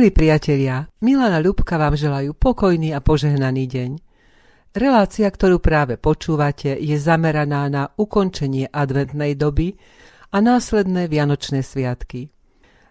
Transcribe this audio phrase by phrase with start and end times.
[0.00, 3.90] Milí priatelia, Milana Ľubka vám želajú pokojný a požehnaný deň.
[4.72, 9.76] Relácia, ktorú práve počúvate, je zameraná na ukončenie adventnej doby
[10.32, 12.32] a následné vianočné sviatky.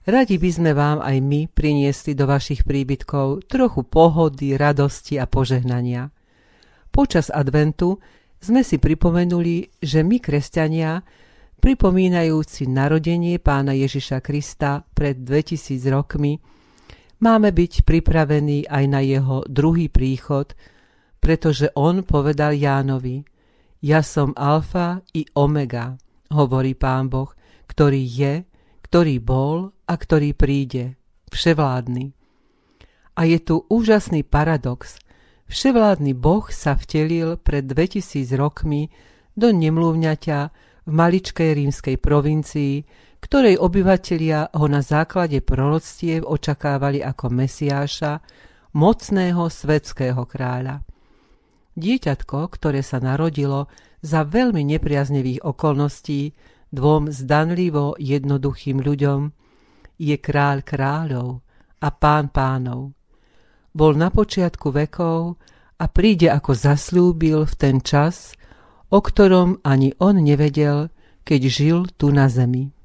[0.06, 6.14] Radi by sme vám aj my priniesli do vašich príbytkov trochu pohody, radosti a požehnania.
[6.94, 7.98] Počas adventu
[8.38, 11.01] sme si pripomenuli, že my, kresťania,
[11.57, 16.59] pripomínajúci narodenie pána Ježiša Krista pred 2000 rokmi,
[17.19, 20.55] máme byť pripravení aj na jeho druhý príchod,
[21.19, 23.23] pretože on povedal Jánovi,
[23.79, 25.95] ja som alfa i omega,
[26.32, 27.32] hovorí pán Boh,
[27.68, 28.33] ktorý je,
[28.83, 31.00] ktorý bol a ktorý príde,
[31.32, 32.11] vševládny.
[33.16, 35.00] A je tu úžasný paradox.
[35.47, 38.92] Vševládny Boh sa vtelil pred 2000 rokmi
[39.36, 40.39] do nemluvňaťa
[40.88, 42.83] v maličkej rímskej provincii,
[43.20, 48.23] ktorej obyvatelia ho na základe proroctiev očakávali ako Mesiáša,
[48.73, 50.81] mocného svetského kráľa.
[51.80, 56.36] Dieťatko, ktoré sa narodilo za veľmi nepriaznevých okolností
[56.72, 59.31] dvom zdanlivo jednoduchým ľuďom,
[60.00, 61.30] je kráľ kráľov
[61.83, 62.95] a pán pánov.
[63.76, 65.38] Bol na počiatku vekov
[65.80, 68.36] a príde ako zaslúbil v ten čas,
[68.89, 70.89] o ktorom ani on nevedel,
[71.23, 72.79] keď žil tu na zemi.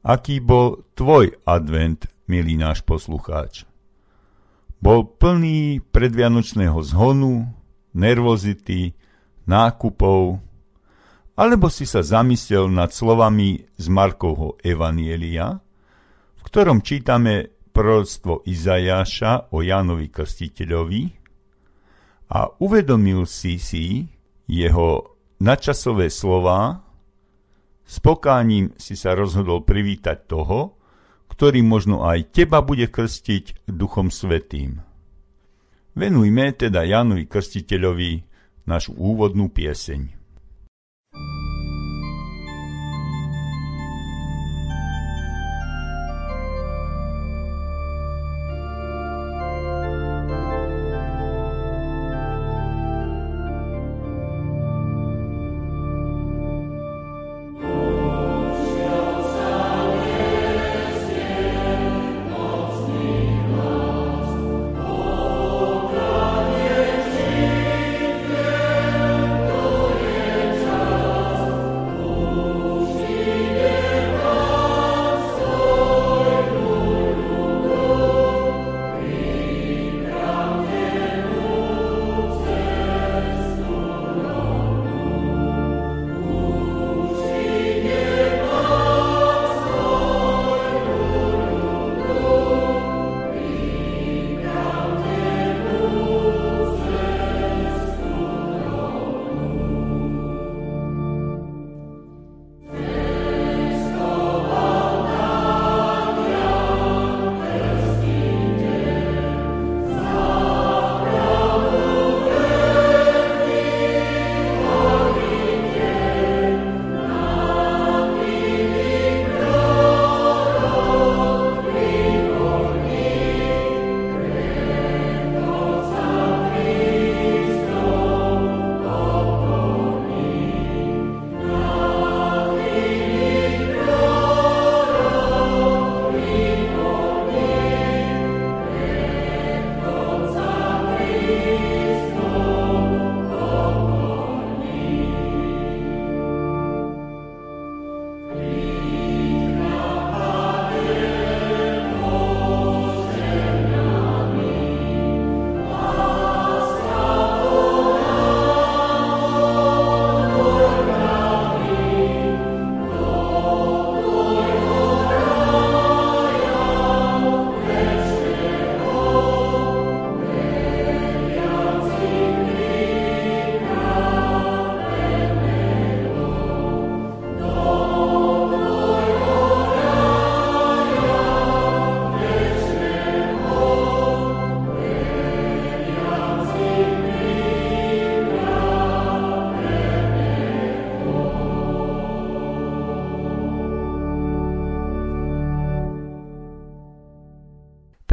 [0.00, 3.68] Aký bol tvoj advent, milý náš poslucháč?
[4.80, 7.44] Bol plný predvianočného zhonu,
[7.92, 8.96] nervozity,
[9.44, 10.40] nákupov,
[11.36, 15.60] alebo si sa zamyslel nad slovami z Markovho Evanielia,
[16.36, 21.02] v ktorom čítame proroctvo Izajaša o Jánovi Krstiteľovi
[22.32, 24.08] a uvedomil si si
[24.48, 26.89] jeho nadčasové slova,
[27.90, 30.78] s pokáním si sa rozhodol privítať toho,
[31.26, 34.78] ktorý možno aj teba bude krstiť Duchom Svetým.
[35.98, 38.22] Venujme teda Jánovi Krstiteľovi
[38.70, 40.19] našu úvodnú pieseň.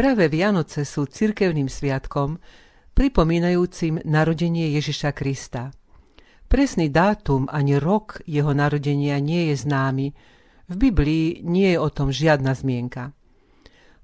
[0.07, 2.39] Práve Vianoce sú cirkevným sviatkom,
[2.95, 5.75] pripomínajúcim narodenie Ježiša Krista.
[6.47, 10.15] Presný dátum ani rok jeho narodenia nie je známy,
[10.71, 13.11] v Biblii nie je o tom žiadna zmienka.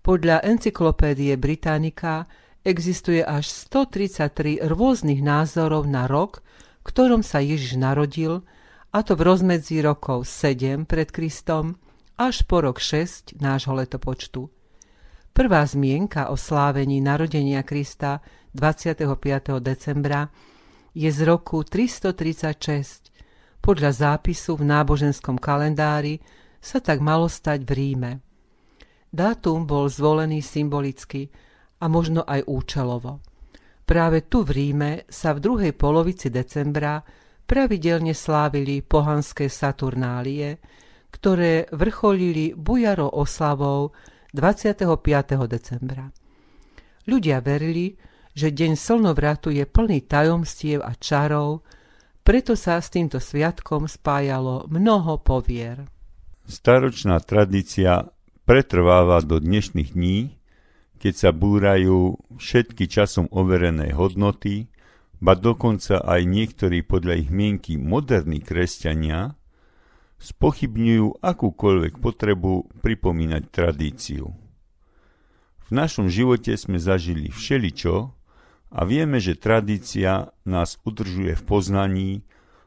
[0.04, 2.28] Podľa encyklopédie Britannica
[2.68, 6.44] existuje až 133 rôznych názorov na rok,
[6.84, 8.44] ktorom sa Ježiš narodil,
[8.92, 11.80] a to v rozmedzi rokov 7 pred Kristom
[12.20, 14.63] až po rok 6 nášho letopočtu.
[15.34, 18.22] Prvá zmienka o slávení narodenia Krista
[18.54, 19.58] 25.
[19.66, 20.30] decembra
[20.94, 23.10] je z roku 336.
[23.58, 26.22] Podľa zápisu v náboženskom kalendári
[26.62, 28.12] sa tak malo stať v Ríme.
[29.10, 31.34] Dátum bol zvolený symbolicky
[31.82, 33.18] a možno aj účelovo.
[33.90, 37.02] Práve tu v Ríme sa v druhej polovici decembra
[37.42, 40.62] pravidelne slávili pohanské Saturnálie,
[41.10, 44.90] ktoré vrcholili bujaro oslavou 25.
[45.46, 46.10] decembra.
[47.06, 47.94] Ľudia verili,
[48.34, 51.62] že deň slnovratu je plný tajomstiev a čarov,
[52.26, 55.86] preto sa s týmto sviatkom spájalo mnoho povier.
[56.50, 58.10] Staročná tradícia
[58.50, 60.34] pretrváva do dnešných dní,
[60.98, 64.66] keď sa búrajú všetky časom overené hodnoty,
[65.22, 69.38] ba dokonca aj niektorí podľa ich mienky moderní kresťania
[70.24, 74.32] spochybňujú akúkoľvek potrebu pripomínať tradíciu.
[75.64, 78.16] V našom živote sme zažili všeličo
[78.72, 82.12] a vieme, že tradícia nás udržuje v poznaní,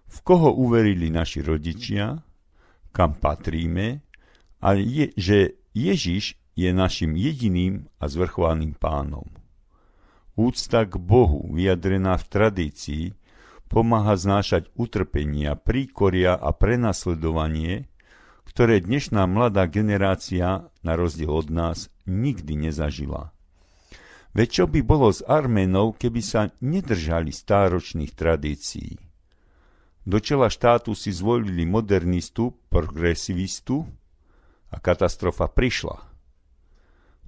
[0.04, 2.20] v koho uverili naši rodičia,
[2.92, 4.04] kam patríme,
[4.60, 5.38] a je, že
[5.76, 9.28] Ježiš je našim jediným a zvrchovaným pánom.
[10.36, 13.04] Úcta k Bohu, vyjadrená v tradícii,
[13.66, 17.90] pomáha znášať utrpenia, príkoria a prenasledovanie,
[18.46, 23.34] ktoré dnešná mladá generácia, na rozdiel od nás, nikdy nezažila.
[24.36, 29.00] Veď čo by bolo s Arménov, keby sa nedržali stáročných tradícií?
[30.06, 33.88] Do čela štátu si zvolili modernistu, progresivistu
[34.70, 35.98] a katastrofa prišla.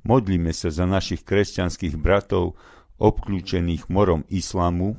[0.07, 2.55] Modlíme sa za našich kresťanských bratov
[3.03, 4.95] obklúčených morom islamu,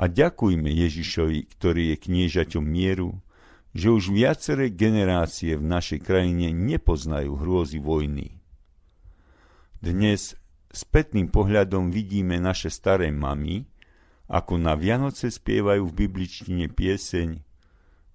[0.00, 3.20] a ďakujme Ježišovi, ktorý je kniežaťom mieru,
[3.76, 8.40] že už viaceré generácie v našej krajine nepoznajú hrôzy vojny.
[9.84, 10.40] Dnes
[10.72, 13.68] spätným pohľadom vidíme naše staré mamy,
[14.24, 17.44] ako na Vianoce spievajú v bibličtine pieseň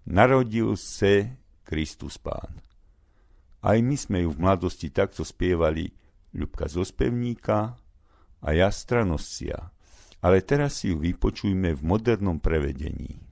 [0.05, 2.61] Narodil se Kristus Pán.
[3.65, 5.89] Aj my sme ju v mladosti takto spievali
[6.33, 7.77] Ľubka zo spevníka
[8.41, 9.74] a ja stranoscia
[10.25, 13.24] ale teraz si ju vypočujme v modernom prevedení.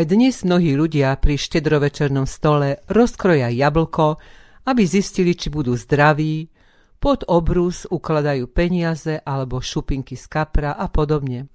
[0.00, 4.16] Aj dnes mnohí ľudia pri štedrovečernom stole rozkroja jablko,
[4.64, 6.48] aby zistili, či budú zdraví,
[6.96, 11.52] pod obrus ukladajú peniaze alebo šupinky z kapra a podobne.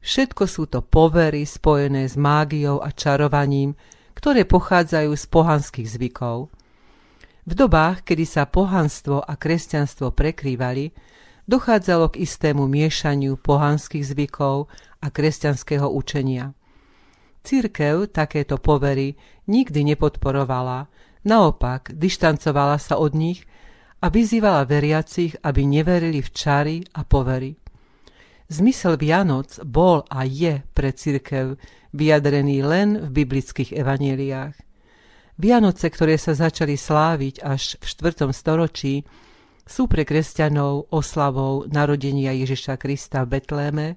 [0.00, 3.76] Všetko sú to povery spojené s mágiou a čarovaním,
[4.16, 6.48] ktoré pochádzajú z pohanských zvykov.
[7.44, 10.96] V dobách, kedy sa pohanstvo a kresťanstvo prekrývali,
[11.44, 14.72] dochádzalo k istému miešaniu pohanských zvykov
[15.04, 16.56] a kresťanského učenia.
[17.48, 19.16] Církev takéto povery
[19.48, 20.84] nikdy nepodporovala,
[21.24, 23.48] naopak dištancovala sa od nich
[24.04, 27.56] a vyzývala veriacich, aby neverili v čary a povery.
[28.52, 31.56] Zmysel Vianoc bol a je pre církev
[31.96, 34.52] vyjadrený len v biblických evaneliách.
[35.40, 38.28] Vianoce, ktoré sa začali sláviť až v 4.
[38.36, 39.08] storočí,
[39.64, 43.96] sú pre kresťanov oslavou narodenia Ježiša Krista v Betléme,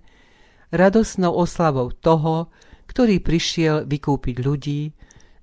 [0.72, 2.48] radosnou oslavou toho,
[2.92, 4.92] ktorý prišiel vykúpiť ľudí,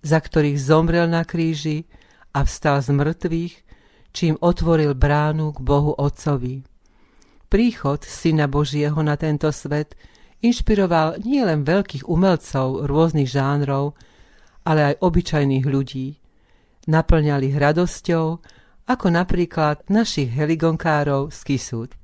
[0.04, 1.88] za ktorých zomrel na kríži
[2.36, 3.54] a vstal z mŕtvych,
[4.12, 6.60] čím otvoril bránu k Bohu Otcovi.
[7.48, 9.96] Príchod Syna Božieho na tento svet
[10.44, 13.96] inšpiroval nielen veľkých umelcov rôznych žánrov,
[14.68, 16.20] ale aj obyčajných ľudí.
[16.84, 18.26] Naplňali ich radosťou,
[18.92, 21.96] ako napríklad našich heligonkárov z Kisút.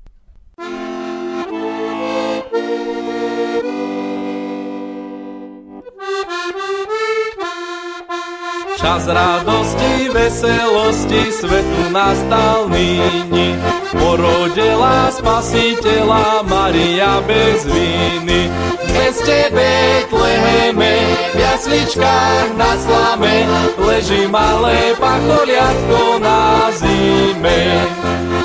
[8.85, 13.57] Čas radosti, veselosti, svetu nastal nyní.
[13.97, 18.53] Porodila spasiteľa Maria bez viny.
[18.85, 21.01] V meste Betleheme,
[21.33, 23.49] v jasličkách na slame,
[23.81, 27.89] leží malé pacholiatko na zime.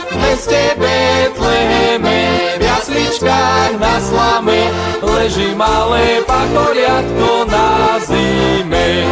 [0.07, 2.19] V meste Betleheme,
[2.55, 4.71] v jasličkách na slame,
[5.03, 9.03] leží malé pacholiatko na zime.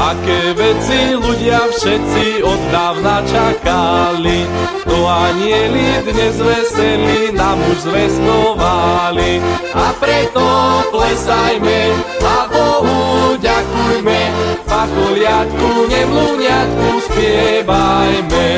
[0.00, 4.48] Aké veci ľudia všetci od dávna čakali,
[4.88, 9.44] to anieli dnes veseli nám už zvestovali.
[9.76, 10.44] A preto
[10.88, 11.80] plesajme
[12.16, 14.20] a Bohu ďakujme,
[14.64, 18.48] pacholiatku, nemlúňatku spievajme.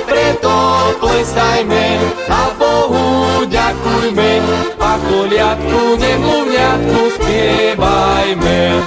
[0.00, 0.56] A preto
[0.96, 2.00] plesajme
[2.32, 4.40] a Bohu ďakujme,
[4.80, 8.80] pacholiatku, nemlúňatku spievajme.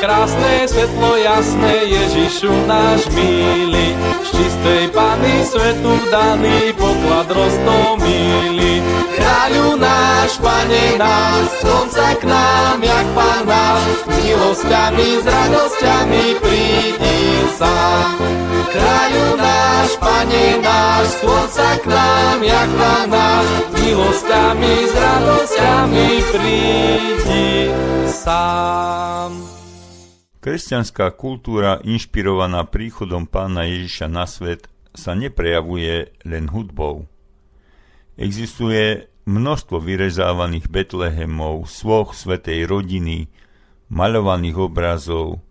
[0.00, 3.92] Krásne, svetlo jasné, Ježišu náš milý.
[4.24, 8.80] Z čistej Pany svetu daný poklad roztomilý.
[9.12, 17.20] Kráľu náš, Pane náš, slnca k nám, jak Pán náš, s milosťami, s radosťami prídi
[17.60, 18.16] sám.
[18.72, 27.48] Kráľu náš, Pane náš, slnca k nám, jak Pán náš, s milosťami, s radosťami prídi
[28.08, 29.59] sám.
[30.40, 37.04] Kresťanská kultúra inšpirovaná príchodom pána Ježiša na svet sa neprejavuje len hudbou.
[38.16, 43.28] Existuje množstvo vyrezávaných Betlehemov, svoch svetej rodiny,
[43.92, 45.44] maľovaných obrazov,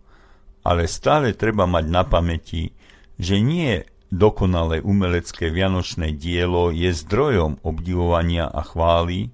[0.65, 2.73] ale stále treba mať na pamäti,
[3.21, 9.29] že nie dokonalé umelecké vianočné dielo je zdrojom obdivovania a chvály,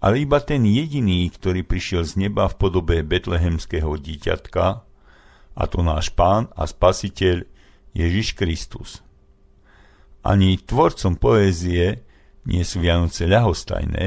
[0.00, 4.86] ale iba ten jediný, ktorý prišiel z neba v podobe betlehemského dieťatka,
[5.56, 7.48] a to náš pán a spasiteľ
[7.96, 9.00] Ježiš Kristus.
[10.20, 12.04] Ani tvorcom poézie
[12.44, 14.06] nie sú Vianoce ľahostajné,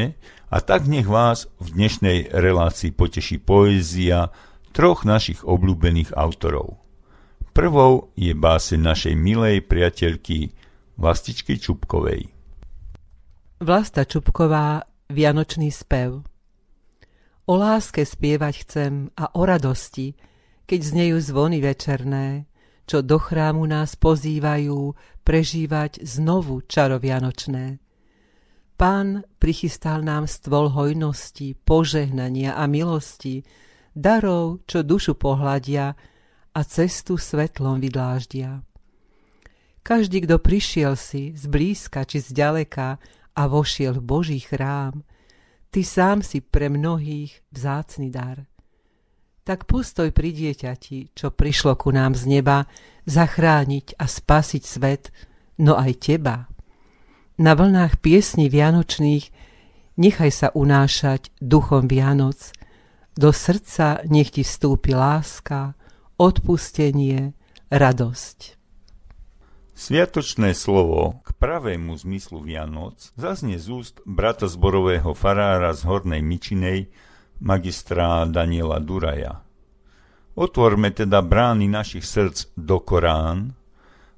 [0.50, 4.34] a tak nech vás v dnešnej relácii poteší poézia
[4.74, 6.82] troch našich obľúbených autorov.
[7.54, 10.54] Prvou je báse našej milej priateľky
[10.98, 12.34] Vlastičky Čupkovej.
[13.62, 16.22] Vlasta Čupková Vianočný spev
[17.50, 20.14] O láske spievať chcem a o radosti,
[20.70, 22.46] keď znejú zvony večerné,
[22.86, 24.94] čo do chrámu nás pozývajú
[25.26, 27.82] prežívať znovu čaro Vianočné.
[28.78, 33.42] Pán prichystal nám stôl hojnosti, požehnania a milosti,
[33.98, 35.98] darov, čo dušu pohľadia
[36.54, 38.62] a cestu svetlom vydláždia.
[39.82, 43.02] Každý, kto prišiel si z blízka či z ďaleka,
[43.36, 45.02] a vošiel v Boží chrám,
[45.70, 48.46] ty sám si pre mnohých vzácny dar.
[49.44, 52.70] Tak postoj pri dieťati, čo prišlo ku nám z neba,
[53.10, 55.10] zachrániť a spasiť svet,
[55.58, 56.46] no aj teba.
[57.40, 59.26] Na vlnách piesní vianočných
[59.98, 62.54] nechaj sa unášať duchom Vianoc,
[63.16, 65.74] do srdca nech ti vstúpi láska,
[66.20, 67.34] odpustenie,
[67.72, 68.59] radosť.
[69.80, 76.92] Sviatočné slovo k pravému zmyslu Vianoc zaznie z úst brata zborového farára z Hornej Mičinej,
[77.40, 79.40] magistra Daniela Duraja.
[80.36, 83.56] Otvorme teda brány našich srdc do Korán,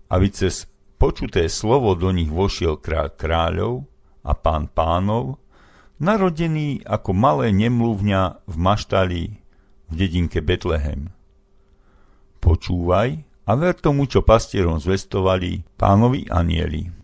[0.10, 0.66] aby cez
[0.98, 3.86] počuté slovo do nich vošiel kráľ kráľov
[4.26, 5.38] a pán pánov,
[6.02, 9.24] narodený ako malé nemluvňa v maštali
[9.86, 11.14] v dedinke Betlehem.
[12.42, 17.01] Počúvaj a ver tomu, čo pastierom zvestovali pánovi anieli.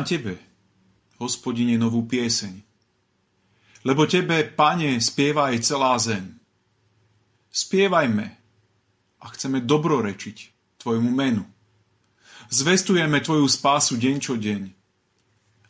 [0.00, 0.40] Spievam Tebe,
[1.20, 2.56] hospodine, novú pieseň.
[3.84, 6.40] Lebo Tebe, Pane, spieva aj celá zem.
[7.52, 8.26] Spievajme
[9.20, 10.36] a chceme dobrorečiť
[10.80, 11.44] Tvojmu menu.
[12.48, 14.62] Zvestujeme Tvoju spásu deň čo deň.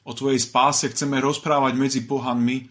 [0.06, 2.70] O Tvojej spáse chceme rozprávať medzi pohanmi,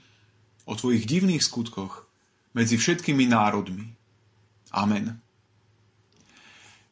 [0.63, 2.08] o Tvojich divných skutkoch
[2.56, 3.84] medzi všetkými národmi.
[4.72, 5.19] Amen.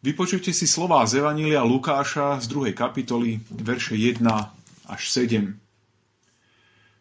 [0.03, 2.75] Vypočujte si slová z Evanília Lukáša z 2.
[2.75, 4.56] kapitoly, verše 1
[4.87, 5.53] až 7.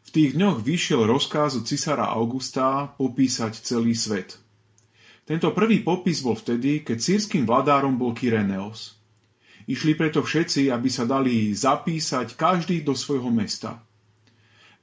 [0.07, 4.39] V tých dňoch vyšiel rozkaz od cisára Augusta popísať celý svet.
[5.27, 8.99] Tento prvý popis bol vtedy, keď sírským vladárom bol Kyreneos.
[9.67, 13.83] Išli preto všetci, aby sa dali zapísať každý do svojho mesta.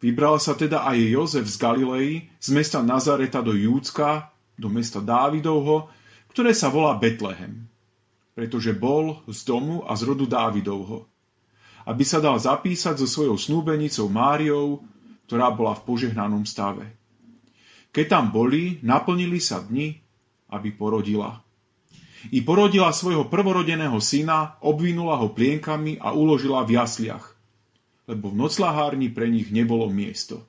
[0.04, 5.88] Vybral sa teda aj Jozef z Galilei, z mesta Nazareta do Júcka, do mesta Dávidovho,
[6.28, 7.72] ktoré sa volá Betlehem
[8.34, 11.06] pretože bol z domu a z rodu Dávidovho,
[11.84, 14.84] aby sa dal zapísať so svojou snúbenicou Máriou,
[15.28, 16.88] ktorá bola v požehnanom stave.
[17.94, 19.94] Keď tam boli, naplnili sa dni,
[20.50, 21.44] aby porodila.
[22.32, 27.36] I porodila svojho prvorodeného syna, obvinula ho plienkami a uložila v jasliach,
[28.08, 30.48] lebo v noclahárni pre nich nebolo miesto.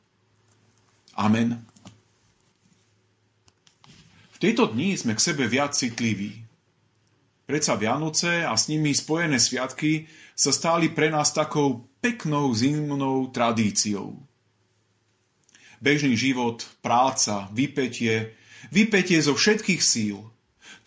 [1.18, 1.59] Amen.
[4.35, 6.47] V tejto dni sme k sebe viac citliví.
[7.44, 14.16] Predsa Vianoce a s nimi spojené sviatky sa stali pre nás takou peknou zimnou tradíciou.
[15.85, 18.33] Bežný život, práca, vypetie,
[18.72, 20.24] vypetie zo všetkých síl.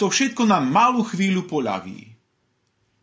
[0.02, 2.18] To všetko nám malú chvíľu poľaví.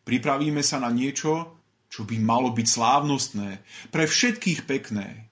[0.03, 1.55] Pripravíme sa na niečo,
[1.87, 3.63] čo by malo byť slávnostné,
[3.95, 5.31] pre všetkých pekné.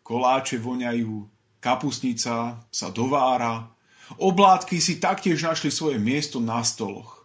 [0.00, 1.28] Koláče voňajú,
[1.60, 3.68] kapusnica sa dovára,
[4.16, 7.17] oblátky si taktiež našli svoje miesto na stoloch.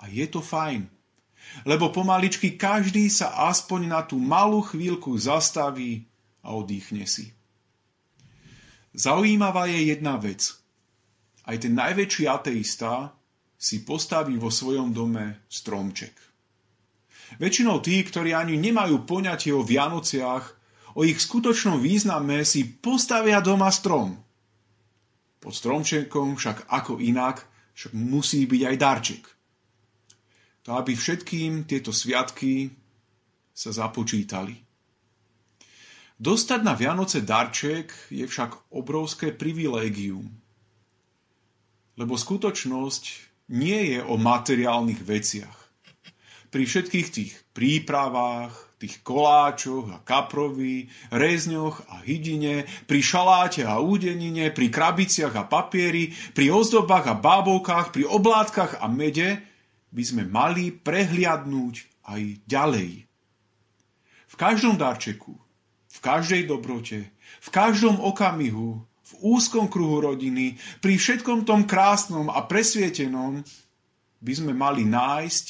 [0.00, 0.88] A je to fajn.
[1.68, 6.08] Lebo pomaličky každý sa aspoň na tú malú chvíľku zastaví
[6.40, 7.36] a oddychne si.
[8.96, 10.56] Zaujímavá je jedna vec.
[11.44, 13.12] Aj ten najväčší ateista
[13.60, 16.16] si postaví vo svojom dome stromček.
[17.38, 20.44] Väčšinou tí, ktorí ani nemajú poňatie o Vianociach,
[20.98, 24.18] o ich skutočnom význame si postavia doma strom.
[25.38, 27.46] Pod stromčekom však ako inak,
[27.78, 29.22] však musí byť aj darček–
[30.70, 32.70] to aby všetkým tieto sviatky
[33.50, 34.54] sa započítali.
[36.14, 40.30] Dostať na Vianoce darček je však obrovské privilégium,
[41.98, 43.02] lebo skutočnosť
[43.50, 45.58] nie je o materiálnych veciach.
[46.54, 54.54] Pri všetkých tých prípravách, tých koláčoch a kaprovi, rezňoch a hydine, pri šaláte a údenine,
[54.54, 59.49] pri krabiciach a papieri, pri ozdobách a bábovkách, pri oblátkach a mede
[59.90, 62.90] by sme mali prehliadnúť aj ďalej.
[64.30, 65.34] V každom darčeku,
[65.90, 67.10] v každej dobrote,
[67.42, 73.42] v každom okamihu, v úzkom kruhu rodiny, pri všetkom tom krásnom a presvietenom
[74.22, 75.46] by sme mali nájsť,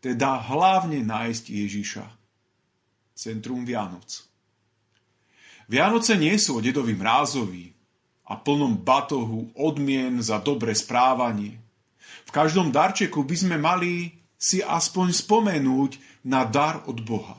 [0.00, 2.06] teda hlavne nájsť Ježiša
[3.20, 4.24] centrum Vianoc.
[5.68, 7.68] Vianoce nie sú o dedovi mrázovi
[8.32, 11.60] a plnom batohu odmien za dobre správanie.
[12.30, 17.34] V každom darčeku by sme mali si aspoň spomenúť na dar od Boha.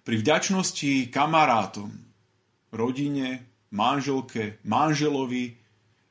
[0.00, 1.92] Pri vďačnosti kamarátom,
[2.72, 5.60] rodine, manželke, manželovi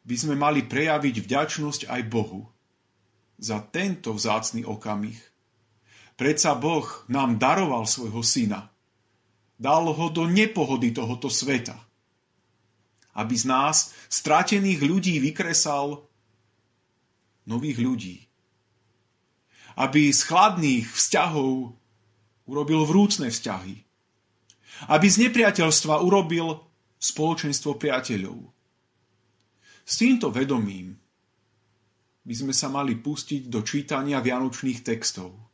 [0.05, 2.45] by sme mali prejaviť vďačnosť aj Bohu
[3.41, 5.17] za tento vzácný okamih,
[6.19, 8.67] Predsa Boh nám daroval svojho syna.
[9.55, 11.79] Dal ho do nepohody tohoto sveta.
[13.15, 16.08] Aby z nás, stratených ľudí, vykresal
[17.49, 18.17] nových ľudí.
[19.75, 21.73] Aby z chladných vzťahov
[22.45, 23.75] urobil vrúcne vzťahy.
[24.93, 26.61] Aby z nepriateľstva urobil
[27.01, 28.37] spoločenstvo priateľov.
[29.83, 30.93] S týmto vedomím
[32.21, 35.49] by sme sa mali pustiť do čítania vianočných textov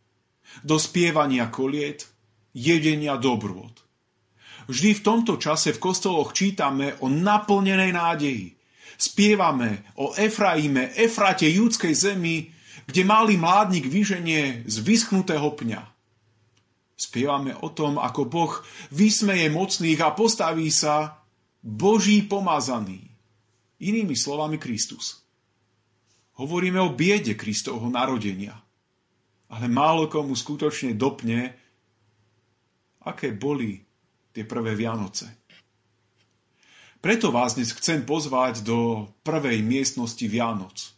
[0.64, 2.08] do spievania koliet,
[2.54, 3.84] jedenia dobrôd.
[4.66, 8.55] Vždy v tomto čase v kostoloch čítame o naplnenej nádeji.
[8.96, 12.52] Spievame o Efraime, Efrate judskej zemi,
[12.86, 15.82] kde malý mládnik vyženie z vyschnutého pňa.
[16.96, 18.54] Spievame o tom, ako Boh
[18.92, 21.20] vysmeje mocných a postaví sa
[21.60, 23.04] Boží pomazaný.
[23.84, 25.20] Inými slovami Kristus.
[26.40, 28.66] Hovoríme o biede Kristovho narodenia
[29.56, 31.54] ale málo komu skutočne dopne,
[33.06, 33.78] aké boli
[34.34, 35.45] tie prvé Vianoce.
[37.06, 40.90] Preto vás dnes chcem pozvať do prvej miestnosti Vianoc.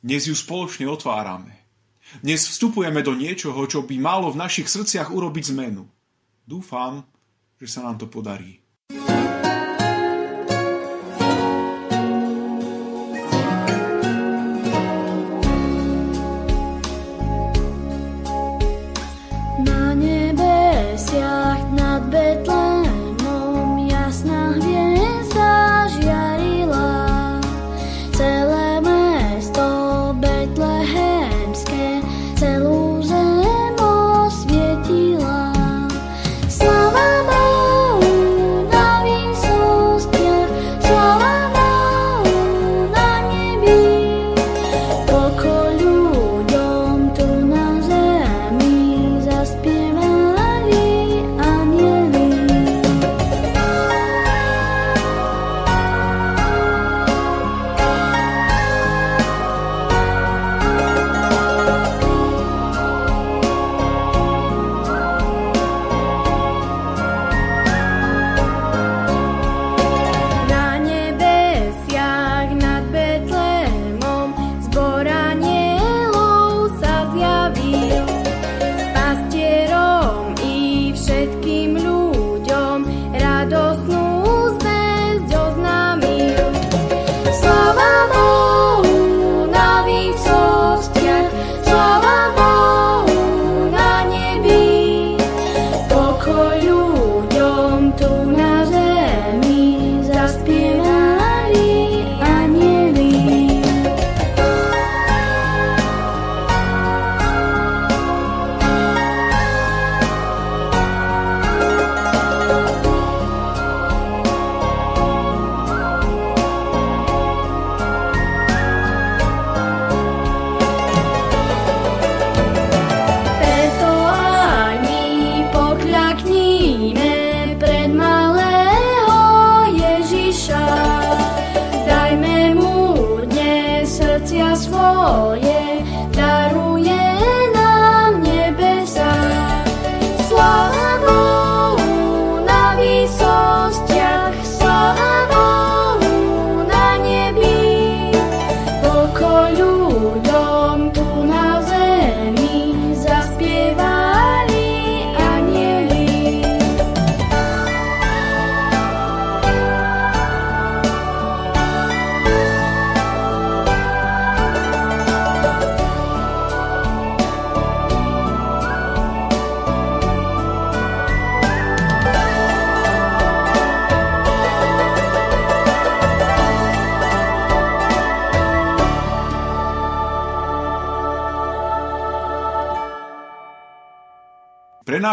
[0.00, 1.60] Dnes ju spoločne otvárame.
[2.24, 5.84] Dnes vstupujeme do niečoho, čo by malo v našich srdciach urobiť zmenu.
[6.48, 7.04] Dúfam,
[7.60, 8.64] že sa nám to podarí.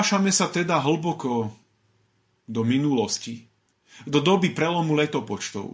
[0.07, 1.51] Prenášame sa teda hlboko
[2.47, 3.43] do minulosti,
[4.07, 5.67] do doby prelomu letopočtov,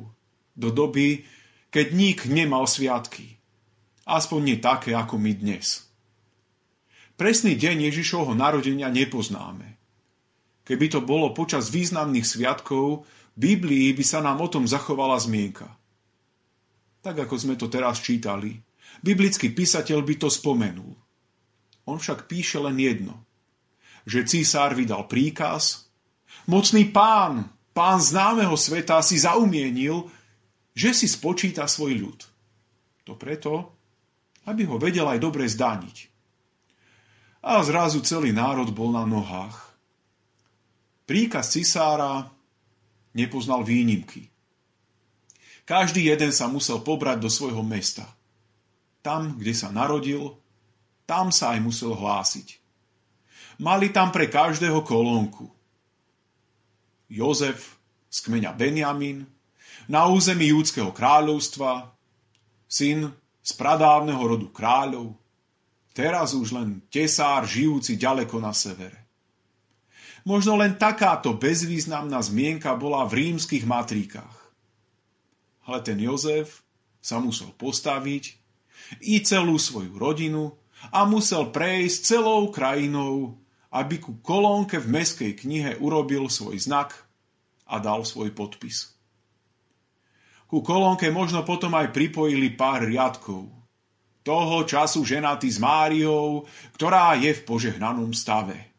[0.58, 1.22] do doby,
[1.70, 3.38] keď nik nemal sviatky.
[4.10, 5.86] Aspoň nie také, ako my dnes.
[7.14, 9.78] Presný deň Ježišovho narodenia nepoznáme.
[10.66, 13.06] Keby to bolo počas významných sviatkov,
[13.38, 15.70] Biblii by sa nám o tom zachovala zmienka.
[17.06, 18.58] Tak ako sme to teraz čítali,
[19.06, 20.98] biblický písateľ by to spomenul.
[21.86, 23.30] On však píše len jedno,
[24.04, 25.88] že císár vydal príkaz,
[26.48, 30.12] mocný pán, pán známeho sveta si zaumienil,
[30.76, 32.20] že si spočíta svoj ľud.
[33.08, 33.76] To preto,
[34.48, 35.98] aby ho vedel aj dobre zdaniť.
[37.44, 39.76] A zrazu celý národ bol na nohách.
[41.04, 42.32] Príkaz cisára
[43.12, 44.32] nepoznal výnimky.
[45.64, 48.08] Každý jeden sa musel pobrať do svojho mesta.
[49.04, 50.36] Tam, kde sa narodil,
[51.04, 52.63] tam sa aj musel hlásiť.
[53.62, 55.50] Mali tam pre každého kolónku.
[57.10, 57.78] Jozef
[58.14, 59.26] z kmeňa Benjamin,
[59.90, 61.90] na území júdského kráľovstva,
[62.70, 63.10] syn
[63.42, 65.18] z pradávneho rodu kráľov,
[65.98, 69.04] teraz už len tesár žijúci ďaleko na severe.
[70.24, 74.38] Možno len takáto bezvýznamná zmienka bola v rímskych matríkach.
[75.68, 76.64] Ale ten Jozef
[77.04, 78.40] sa musel postaviť
[79.04, 80.56] i celú svoju rodinu
[80.96, 83.36] a musel prejsť celou krajinou,
[83.74, 86.94] aby ku kolónke v meskej knihe urobil svoj znak
[87.66, 88.94] a dal svoj podpis.
[90.46, 93.50] Ku kolónke možno potom aj pripojili pár riadkov.
[94.22, 96.46] Toho času ženatý s Máriou,
[96.78, 98.72] ktorá je v požehnanom stave.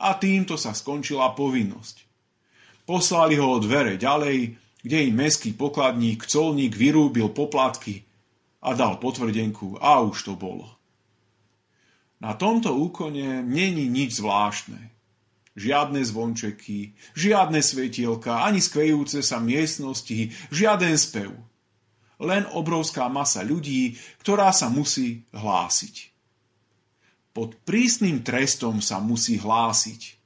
[0.00, 2.08] A týmto sa skončila povinnosť.
[2.88, 8.06] Poslali ho od dvere ďalej, kde im meský pokladník, colník vyrúbil poplatky
[8.64, 10.75] a dal potvrdenku a už to bolo.
[12.20, 14.92] Na tomto úkone není nič zvláštne.
[15.56, 21.32] Žiadne zvončeky, žiadne svetielka, ani skvejúce sa miestnosti, žiaden spev.
[22.20, 26.12] Len obrovská masa ľudí, ktorá sa musí hlásiť.
[27.36, 30.16] Pod prísnym trestom sa musí hlásiť.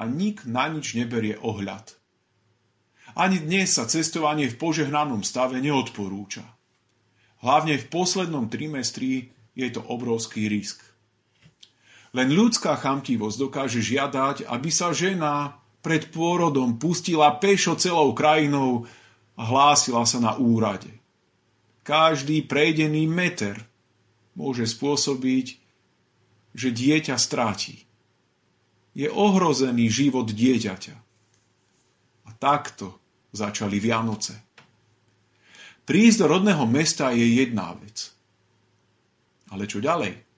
[0.00, 1.92] A nik na nič neberie ohľad.
[3.12, 6.44] Ani dnes sa cestovanie v požehnanom stave neodporúča.
[7.44, 10.91] Hlavne v poslednom trimestri je to obrovský risk.
[12.12, 18.84] Len ľudská chamtivosť dokáže žiadať, aby sa žena pred pôrodom pustila pešo celou krajinou
[19.34, 20.92] a hlásila sa na úrade.
[21.82, 23.58] Každý prejdený meter
[24.38, 25.46] môže spôsobiť,
[26.52, 27.88] že dieťa stráti.
[28.92, 30.96] Je ohrozený život dieťaťa.
[32.28, 33.00] A takto
[33.32, 34.36] začali Vianoce.
[35.88, 38.12] Prísť do rodného mesta je jedna vec.
[39.50, 40.31] Ale čo ďalej?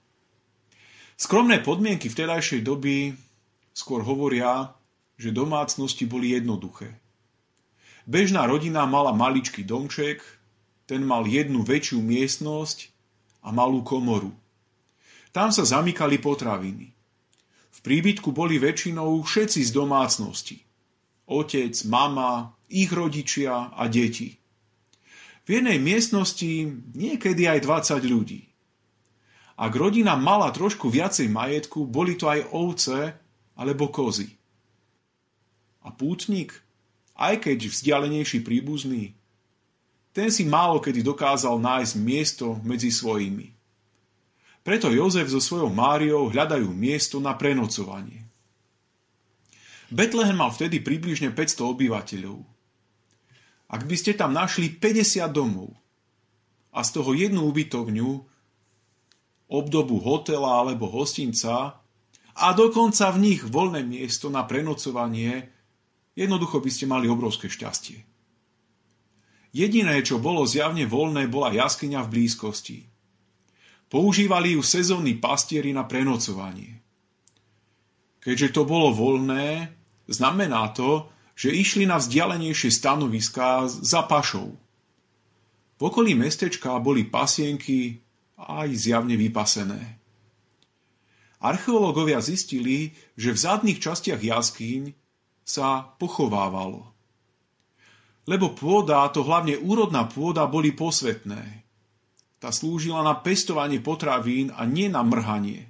[1.15, 3.15] Skromné podmienky vtedajšej doby
[3.71, 4.75] skôr hovoria,
[5.15, 6.99] že domácnosti boli jednoduché.
[8.03, 10.19] Bežná rodina mala maličký domček,
[10.83, 12.91] ten mal jednu väčšiu miestnosť
[13.47, 14.35] a malú komoru.
[15.31, 16.91] Tam sa zamykali potraviny.
[17.71, 20.59] V príbytku boli väčšinou všetci z domácnosti.
[21.31, 24.35] Otec, mama, ich rodičia a deti.
[25.47, 28.54] V jednej miestnosti niekedy aj 20 ľudí.
[29.55, 33.15] Ak rodina mala trošku viacej majetku, boli to aj ovce
[33.55, 34.35] alebo kozy.
[35.87, 36.51] A pútnik,
[37.15, 39.15] aj keď vzdialenejší príbuzný,
[40.11, 43.55] ten si málo kedy dokázal nájsť miesto medzi svojimi.
[44.65, 48.25] Preto Jozef so svojou Máriou hľadajú miesto na prenocovanie.
[49.93, 52.41] Betlehem mal vtedy približne 500 obyvateľov.
[53.69, 55.69] Ak by ste tam našli 50 domov
[56.73, 58.34] a z toho jednu ubytovňu,
[59.49, 61.77] obdobu hotela alebo hostinca
[62.35, 65.47] a dokonca v nich voľné miesto na prenocovanie,
[66.17, 68.03] jednoducho by ste mali obrovské šťastie.
[69.55, 72.79] Jediné, čo bolo zjavne voľné, bola jaskyňa v blízkosti.
[73.87, 76.83] Používali ju sezónni pastieri na prenocovanie.
[78.19, 79.71] Keďže to bolo voľné,
[80.11, 81.07] znamená to,
[81.39, 84.59] že išli na vzdialenejšie stanoviská za pašou.
[85.75, 88.03] V okolí mestečka boli pasienky,
[88.35, 89.99] aj zjavne vypasené.
[91.39, 94.91] Archeológovia zistili, že v zadných častiach jaskýň
[95.45, 96.89] sa pochovávalo.
[98.25, 101.43] Lebo pôda, to hlavne úrodná pôda, boli posvetné.
[102.41, 105.69] Tá slúžila na pestovanie potravín a nie na mrhanie.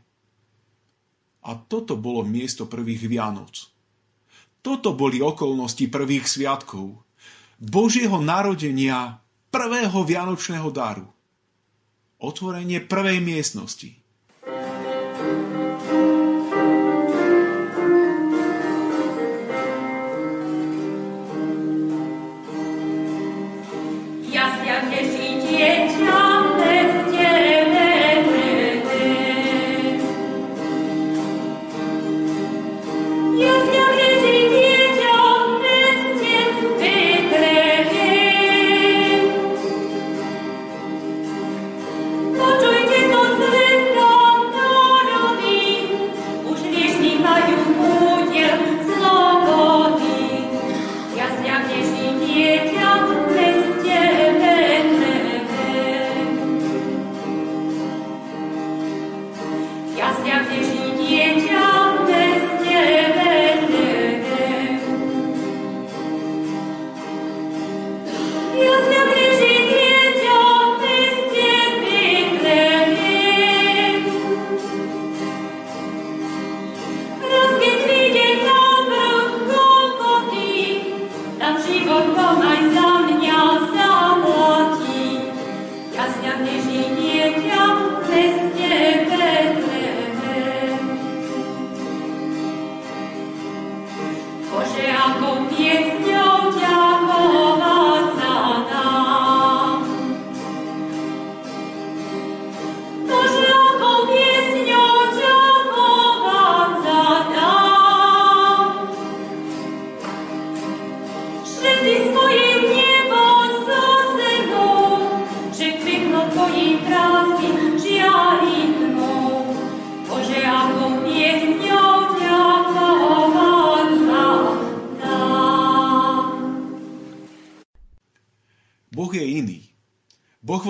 [1.45, 3.69] A toto bolo miesto prvých Vianoc.
[4.63, 7.05] Toto boli okolnosti prvých sviatkov.
[7.59, 9.21] Božieho narodenia,
[9.53, 11.14] prvého vianočného daru
[12.19, 14.04] otvorenie prvej miestnosti.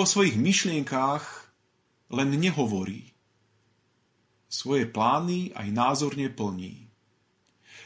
[0.06, 1.50] Vo svojich myšlienkách
[2.14, 3.10] len nehovorí.
[4.46, 6.94] Svoje plány aj názorne plní.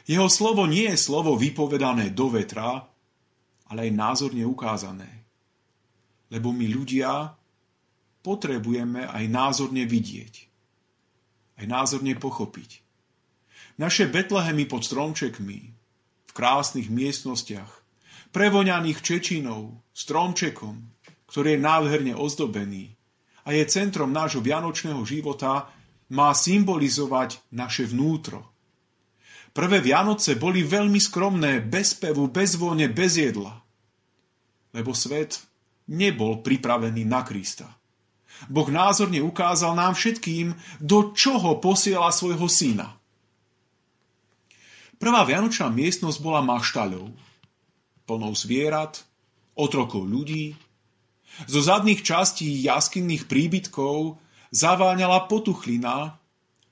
[0.04, 2.84] Jeho slovo nie je slovo vypovedané do vetra,
[3.72, 5.08] ale aj názorne ukázané.
[6.28, 7.40] Lebo my ľudia
[8.20, 10.34] potrebujeme aj názorne vidieť.
[11.56, 12.84] Aj názorne pochopiť.
[13.80, 15.60] Naše betlehemy pod stromčekmi,
[16.28, 17.80] v krásnych miestnostiach,
[18.36, 20.99] prevoňaných čečinou, stromčekom,
[21.30, 23.00] ktorý je nádherne ozdobený
[23.46, 25.70] a je centrom nášho vianočného života,
[26.10, 28.50] má symbolizovať naše vnútro.
[29.50, 33.58] Prvé Vianoce boli veľmi skromné, bez pevu, bez vône, bez jedla.
[34.74, 35.42] Lebo svet
[35.90, 37.66] nebol pripravený na Krista.
[38.46, 42.96] Boh názorne ukázal nám všetkým, do čoho posiela svojho syna.
[45.02, 47.10] Prvá vianočná miestnosť bola maštaľou,
[48.06, 49.02] plnou zvierat,
[49.58, 50.56] otrokov ľudí,
[51.48, 54.20] zo zadných častí jaskinných príbytkov
[54.52, 56.20] zaváňala potuchlina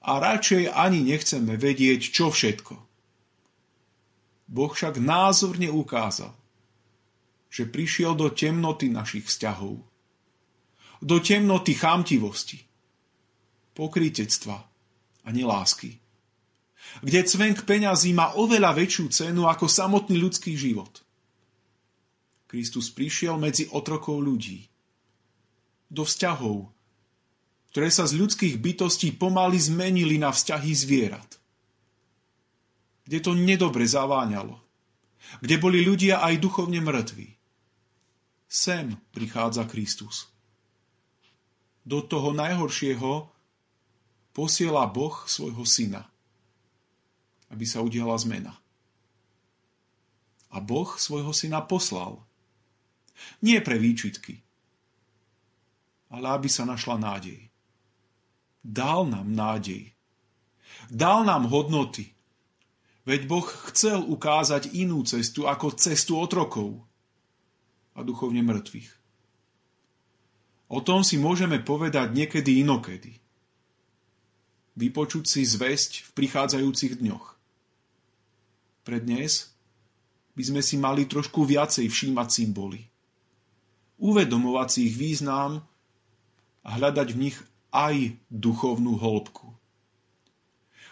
[0.01, 2.75] a radšej ani nechceme vedieť, čo všetko.
[4.47, 6.31] Boh však názorne ukázal,
[7.51, 9.83] že prišiel do temnoty našich vzťahov,
[11.03, 12.63] do temnoty chamtivosti,
[13.75, 14.57] pokrytectva
[15.23, 15.99] a nelásky,
[17.03, 21.03] kde cvenk peňazí má oveľa väčšiu cenu ako samotný ľudský život–
[22.47, 24.63] Kristus prišiel medzi otrokov ľudí.
[25.91, 26.71] Do vzťahov,
[27.71, 31.37] ktoré sa z ľudských bytostí pomaly zmenili na vzťahy zvierat.
[33.07, 34.59] Kde to nedobre zaváňalo.
[35.39, 37.35] Kde boli ľudia aj duchovne mŕtvi.
[38.47, 40.31] Sem prichádza Kristus.
[41.87, 43.31] Do toho najhoršieho
[44.35, 46.03] posiela Boh svojho syna,
[47.47, 48.55] aby sa udiala zmena.
[50.51, 52.26] A Boh svojho syna poslal,
[53.41, 54.41] nie pre výčitky,
[56.11, 57.47] ale aby sa našla nádej.
[58.63, 59.95] Dal nám nádej.
[60.91, 62.11] Dal nám hodnoty.
[63.07, 66.83] Veď Boh chcel ukázať inú cestu ako cestu otrokov
[67.95, 68.91] a duchovne mŕtvych.
[70.67, 73.15] O tom si môžeme povedať niekedy inokedy.
[74.75, 77.25] Vypočuť si zväzť v prichádzajúcich dňoch.
[78.83, 79.55] Pre dnes
[80.35, 82.86] by sme si mali trošku viacej všímať symboly
[83.97, 85.65] uvedomovať ich význam
[86.61, 87.37] a hľadať v nich
[87.73, 89.47] aj duchovnú hĺbku.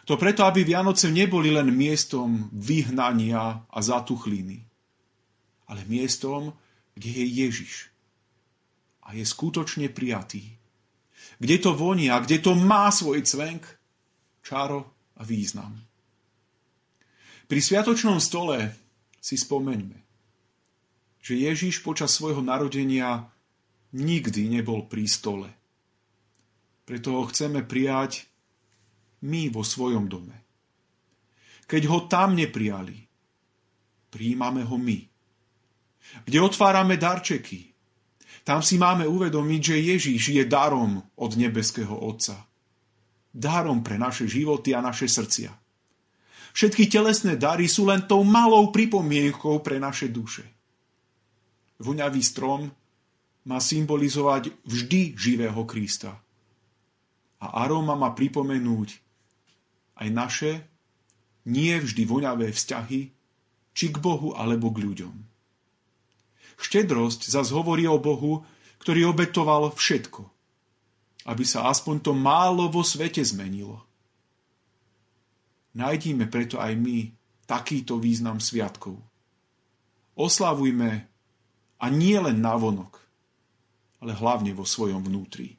[0.06, 4.62] To preto, aby Vianoce neboli len miestom vyhnania a zatuchliny,
[5.66, 6.54] ale miestom,
[6.94, 7.74] kde je Ježiš
[9.02, 10.46] a je skutočne prijatý.
[11.42, 13.66] Kde to vonia, kde to má svoj cvenk,
[14.46, 14.86] čaro
[15.18, 15.74] a význam.
[17.50, 18.78] Pri sviatočnom stole
[19.18, 20.05] si spomeňme
[21.26, 23.26] že Ježiš počas svojho narodenia
[23.98, 25.50] nikdy nebol pri stole.
[26.86, 28.30] Preto ho chceme prijať
[29.26, 30.46] my vo svojom dome.
[31.66, 33.10] Keď ho tam neprijali,
[34.14, 35.02] príjmame ho my.
[36.30, 37.74] Kde otvárame darčeky,
[38.46, 42.38] tam si máme uvedomiť, že Ježíš je darom od nebeského Otca.
[43.34, 45.50] Darom pre naše životy a naše srdcia.
[46.54, 50.55] Všetky telesné dary sú len tou malou pripomienkou pre naše duše
[51.80, 52.72] voňavý strom
[53.46, 56.18] má symbolizovať vždy živého Krista.
[57.44, 58.90] A aróma má pripomenúť
[59.96, 60.52] aj naše
[61.46, 63.14] nie vždy voňavé vzťahy,
[63.76, 65.16] či k Bohu alebo k ľuďom.
[66.56, 68.42] Štedrosť zas hovorí o Bohu,
[68.82, 70.24] ktorý obetoval všetko,
[71.28, 73.84] aby sa aspoň to málo vo svete zmenilo.
[75.76, 77.12] Najdíme preto aj my
[77.44, 78.96] takýto význam sviatkov.
[80.16, 81.15] Oslavujme
[81.82, 83.02] a nie len navonok,
[84.06, 85.58] ale hlavne vo svojom vnútri.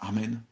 [0.00, 0.45] Amen.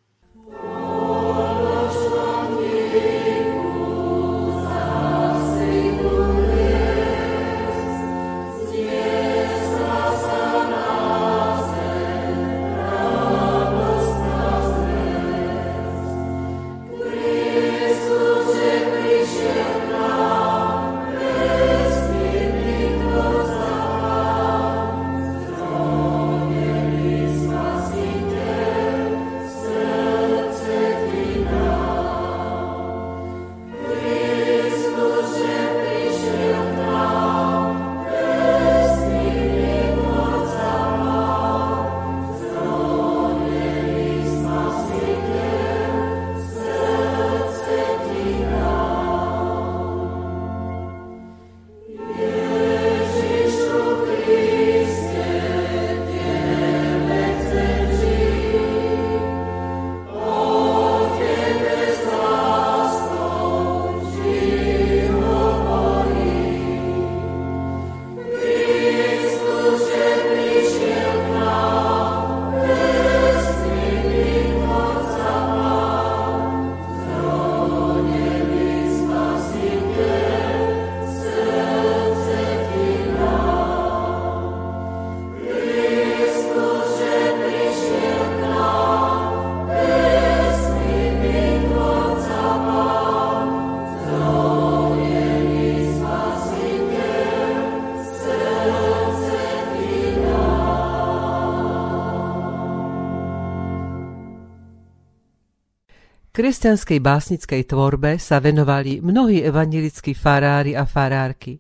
[106.45, 111.57] Kresťanskej básnickej tvorbe sa venovali mnohí evangelickí farári a farárky.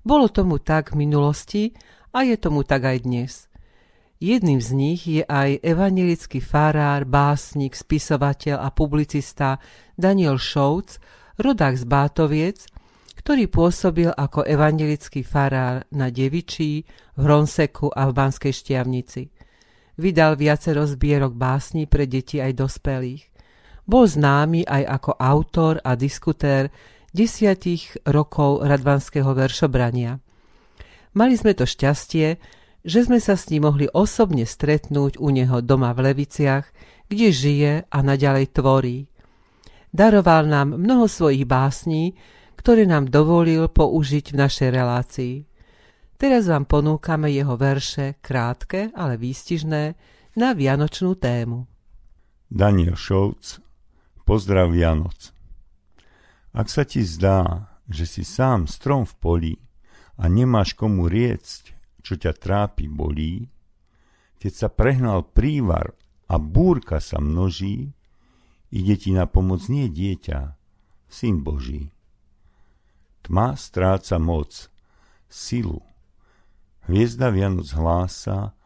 [0.00, 1.76] Bolo tomu tak v minulosti
[2.08, 3.52] a je tomu tak aj dnes.
[4.24, 9.60] Jedným z nich je aj evangelický farár, básnik, spisovateľ a publicista
[9.92, 10.96] Daniel Šouc,
[11.36, 12.64] rodák z Bátoviec,
[13.20, 16.80] ktorý pôsobil ako evangelický farár na Devičí,
[17.12, 19.28] v Hronseku a v Banskej Štiavnici.
[20.00, 23.33] Vydal viacero zbierok básni pre deti aj dospelých.
[23.84, 26.72] Bol známy aj ako autor a diskutér
[27.12, 30.18] desiatich rokov radvanského veršobrania.
[31.14, 32.40] Mali sme to šťastie,
[32.84, 36.66] že sme sa s ním mohli osobne stretnúť u neho doma v Leviciach,
[37.06, 38.98] kde žije a naďalej tvorí.
[39.94, 42.18] Daroval nám mnoho svojich básní,
[42.58, 45.34] ktoré nám dovolil použiť v našej relácii.
[46.18, 49.82] Teraz vám ponúkame jeho verše, krátke, ale výstižné,
[50.34, 51.62] na vianočnú tému.
[52.50, 53.63] Daniel Šolc
[54.24, 55.36] Pozdrav Vianoc.
[56.56, 59.54] Ak sa ti zdá, že si sám strom v poli
[60.16, 63.44] a nemáš komu riecť, čo ťa trápi bolí,
[64.40, 65.92] keď sa prehnal prívar
[66.24, 67.92] a búrka sa množí,
[68.72, 70.56] ide ti na pomoc nie dieťa,
[71.04, 71.92] syn Boží.
[73.28, 74.72] Tma stráca moc,
[75.28, 75.84] silu.
[76.88, 78.56] Hviezda Vianoc hlása,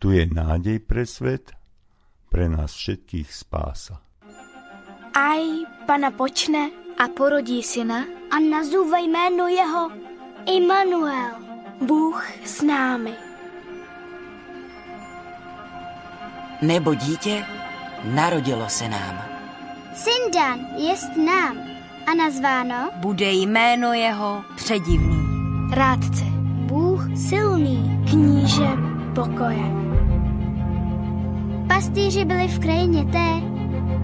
[0.00, 1.52] tu je nádej pre svet,
[2.32, 4.00] pre nás všetkých spása.
[5.12, 5.44] Aj
[5.84, 9.90] pana počne a porodí syna a nazůve jméno jeho
[10.46, 11.30] Immanuel,
[11.80, 13.12] Bůh s námi.
[16.62, 17.44] Nebo dítě
[18.04, 19.22] narodilo se nám.
[19.94, 21.56] Syn Dan jest nám
[22.06, 25.22] a nazváno bude jméno jeho předivný.
[25.74, 26.24] Rádce,
[26.66, 28.68] Bůh silný, kníže
[29.14, 29.64] pokoje.
[31.68, 33.51] Pastýři byli v krajině té,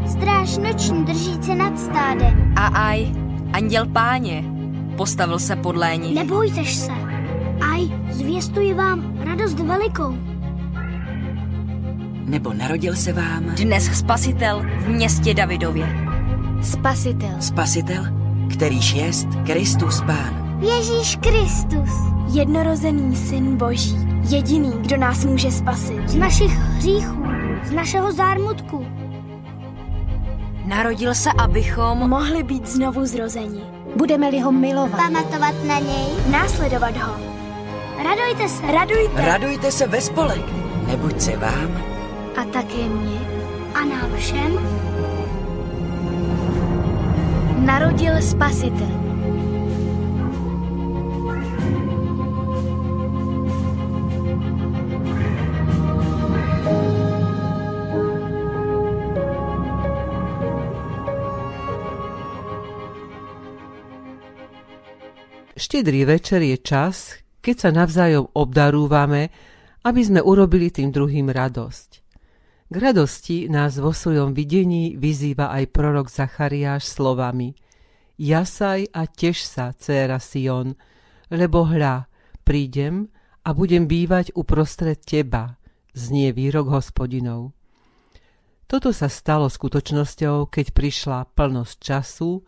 [0.08, 2.54] Stráž noční držíce nad stádem.
[2.56, 3.06] A aj,
[3.52, 4.44] anděl páně,
[4.96, 6.14] postavil se pod léni.
[6.14, 6.92] Nebojte se,
[7.72, 10.18] aj, zvěstuji vám radost velikou.
[12.24, 15.86] Nebo narodil se vám dnes spasitel v městě Davidově.
[16.62, 17.40] Spasitel.
[17.40, 18.04] Spasitel,
[18.50, 20.60] kterýž jest Kristus Pán.
[20.60, 21.90] Ježíš Kristus.
[22.32, 23.96] Jednorozený syn Boží.
[24.28, 26.08] Jediný, kdo nás může spasit.
[26.08, 27.22] Z našich hříchů,
[27.64, 28.86] z našeho zármutku
[30.68, 33.60] Narodil se, abychom mohli být znovu zrozeni.
[33.96, 37.16] Budeme-li ho milovat, pamatovat na něj, následovat ho.
[38.04, 38.72] Radujte se.
[38.72, 39.26] Radujte.
[39.26, 40.44] Radujte se ve spolek,
[40.86, 41.82] nebuď se vám.
[42.36, 43.20] A také mě.
[43.74, 44.58] A nám všem.
[47.58, 49.07] Narodil Spasitel.
[65.78, 69.30] Štedrý večer je čas, keď sa navzájom obdarúvame,
[69.86, 71.90] aby sme urobili tým druhým radosť.
[72.66, 77.54] K radosti nás vo svojom videní vyzýva aj prorok Zachariáš slovami
[78.18, 80.74] Jasaj a teš sa, céra Sion,
[81.30, 82.10] lebo hľa,
[82.42, 83.06] prídem
[83.46, 85.62] a budem bývať uprostred teba,
[85.94, 87.54] znie výrok hospodinov.
[88.66, 92.42] Toto sa stalo skutočnosťou, keď prišla plnosť času,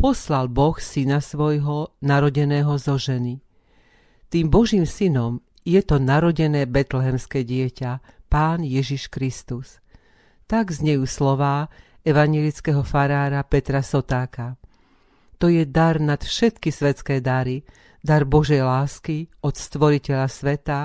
[0.00, 3.44] poslal Boh syna svojho, narodeného zo ženy.
[4.32, 8.00] Tým Božím synom je to narodené betlehemské dieťa,
[8.32, 9.84] Pán Ježiš Kristus.
[10.48, 11.68] Tak znejú slová
[12.00, 14.56] evangelického farára Petra Sotáka.
[15.36, 17.68] To je dar nad všetky svetské dary,
[18.00, 20.80] dar Božej lásky od stvoriteľa sveta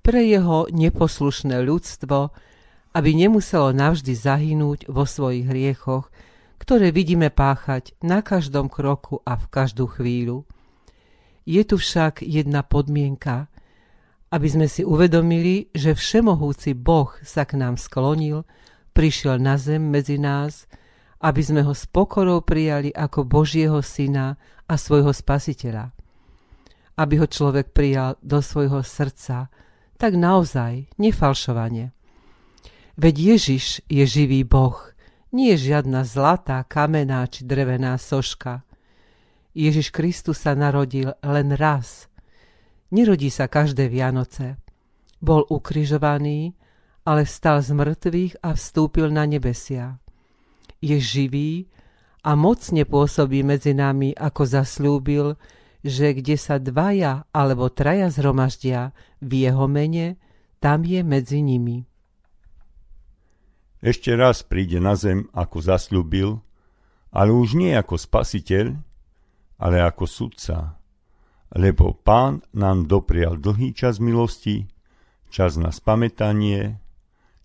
[0.00, 2.32] pre jeho neposlušné ľudstvo,
[2.96, 6.08] aby nemuselo navždy zahynúť vo svojich hriechoch,
[6.56, 10.48] ktoré vidíme páchať na každom kroku a v každú chvíľu.
[11.46, 13.46] Je tu však jedna podmienka,
[14.34, 18.42] aby sme si uvedomili, že všemohúci Boh sa k nám sklonil,
[18.90, 20.66] prišiel na zem medzi nás,
[21.22, 24.34] aby sme ho s pokorou prijali ako Božieho syna
[24.66, 25.94] a svojho spasiteľa.
[26.98, 29.52] Aby ho človek prijal do svojho srdca,
[29.96, 31.94] tak naozaj, nefalšovane.
[32.96, 34.76] Veď Ježiš je živý Boh–
[35.36, 38.64] nie žiadna zlatá, kamená či drevená soška.
[39.52, 42.08] Ježiš Kristus sa narodil len raz.
[42.88, 44.56] Nerodí sa každé Vianoce.
[45.20, 46.56] Bol ukrižovaný,
[47.04, 50.00] ale vstal z mŕtvych a vstúpil na nebesia.
[50.80, 51.68] Je živý
[52.24, 55.36] a mocne pôsobí medzi nami, ako zaslúbil,
[55.86, 58.90] že kde sa dvaja alebo traja zhromaždia
[59.22, 60.18] v jeho mene,
[60.58, 61.86] tam je medzi nimi.
[63.84, 66.40] Ešte raz príde na zem, ako zasľúbil,
[67.12, 68.72] ale už nie ako spasiteľ,
[69.60, 70.80] ale ako sudca.
[71.52, 74.68] Lebo pán nám doprial dlhý čas milosti,
[75.28, 76.80] čas na spametanie,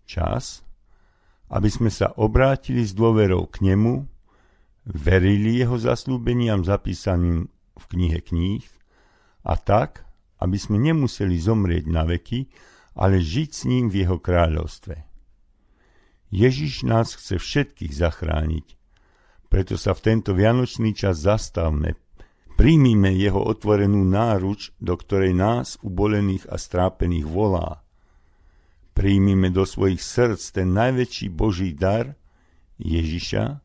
[0.07, 0.63] čas,
[1.51, 4.07] aby sme sa obrátili s dôverou k nemu,
[4.87, 8.65] verili jeho zaslúbeniam zapísaným v knihe kníh
[9.45, 10.07] a tak,
[10.41, 12.49] aby sme nemuseli zomrieť na veky,
[12.97, 15.10] ale žiť s ním v jeho kráľovstve.
[16.31, 18.79] Ježiš nás chce všetkých zachrániť,
[19.51, 21.99] preto sa v tento vianočný čas zastavme,
[22.55, 27.83] príjmime jeho otvorenú náruč, do ktorej nás, ubolených a strápených, volá.
[28.95, 32.15] Príjmime do svojich srdc ten najväčší Boží dar,
[32.79, 33.59] Ježiša,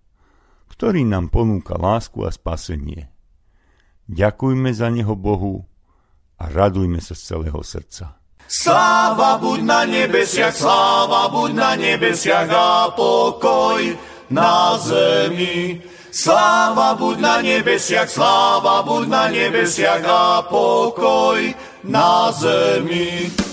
[0.75, 3.07] ktorý nám ponúka lásku a spasenie.
[4.11, 5.71] Ďakujme za neho Bohu
[6.37, 8.16] a radujme sa z celého srdca.
[8.49, 13.82] Sláva buď na nebesiach, sláva buď na nebesiach a pokoj
[14.30, 15.82] na zemi.
[16.14, 23.45] Sláva buď na nebesiach, sláva buď na nebesiach a pokoj na zemi.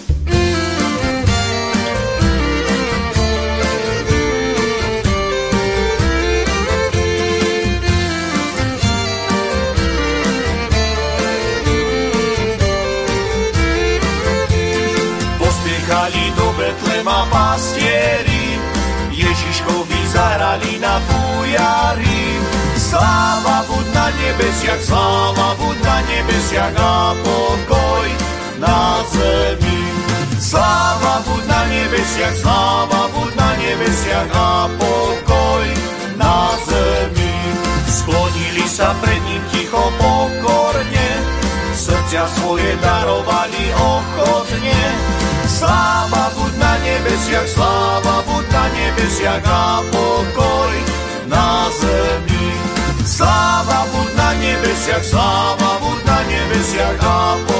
[17.03, 18.57] Ma pastieri,
[19.11, 22.39] Ježiškovi zahrali na fujari.
[22.77, 28.07] Sláva buď na nebesiach, sláva buď na nebesiach a pokoj
[28.57, 29.81] na zemi.
[30.39, 35.65] Sláva buď na nebesiach, sláva buď na nebesiach a pokoj
[36.17, 37.35] na zemi.
[37.89, 41.09] Sklonili sa pred ním ticho pokorne,
[41.73, 44.82] srdcia svoje darovali ochotne.
[45.53, 50.73] Sláva buď na nebesiach, sláva buď na nebesiach a pokoj
[51.29, 52.49] na zemi.
[53.05, 57.52] Sláva buď na nebesiach, sláva buď na nebesiach a pokoj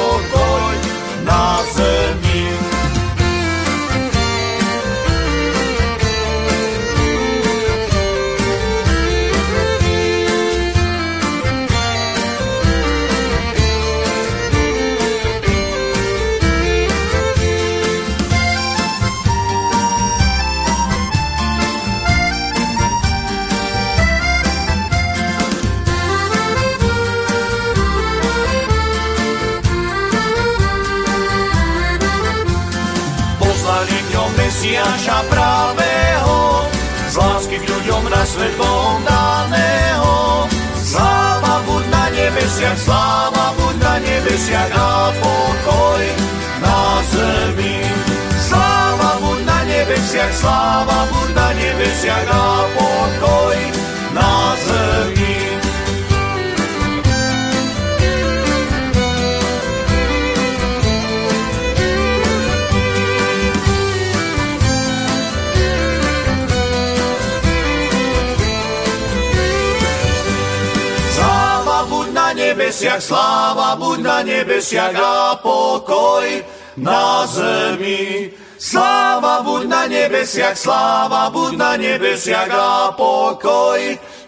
[38.34, 40.50] svet Bohom daného.
[40.82, 46.04] Sláva buď na nebesiach, sláva buď na nebesiach a pokoj
[46.66, 46.78] na
[47.14, 47.86] zemi.
[48.42, 53.43] Sláva buď na nebesiach, sláva buď na nebesiach a pokoj
[72.84, 76.28] nebesiach, sláva buď na nebesiach a pokoj
[76.76, 78.32] na zemi.
[78.60, 83.80] Sláva buď na nebesiach, sláva buď na nebesiach a pokoj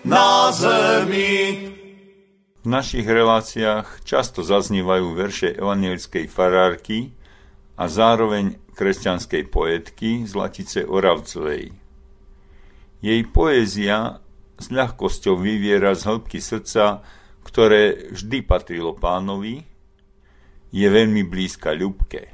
[0.07, 1.71] na zemi.
[2.63, 7.11] V našich reláciách často zaznievajú verše evangelickej farárky
[7.75, 11.75] a zároveň kresťanskej poetky Zlatice Oravcovej.
[13.03, 14.23] Jej poézia
[14.55, 17.03] s ľahkosťou vyviera z hĺbky srdca
[17.55, 19.63] ktoré vždy patrilo pánovi,
[20.75, 22.27] je veľmi blízka ľubke.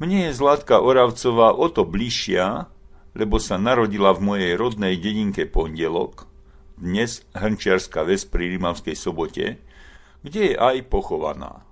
[0.00, 2.64] Mne je Zlatka Oravcová o to bližšia,
[3.12, 6.24] lebo sa narodila v mojej rodnej dedinke Pondelok,
[6.80, 9.60] dnes Hrnčiarská ves pri Rimavskej sobote,
[10.24, 11.68] kde je aj pochovaná.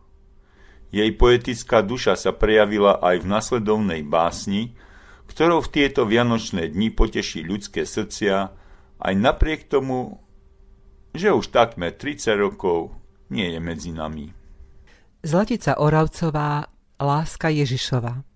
[0.93, 4.77] Jej poetická duša sa prejavila aj v nasledovnej básni,
[5.33, 8.53] ktorou v tieto vianočné dni poteší ľudské srdcia,
[9.01, 10.21] aj napriek tomu,
[11.15, 12.91] že už takmer 30 rokov
[13.31, 14.35] nie je medzi nami.
[15.23, 16.67] Zlatica Oravcová,
[16.99, 18.35] Láska Ježišova